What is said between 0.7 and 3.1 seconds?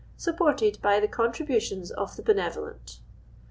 by the contributions of the benevolent.